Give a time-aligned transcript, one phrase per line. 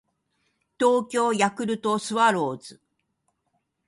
[0.79, 2.81] 東京ヤクルトスワローズ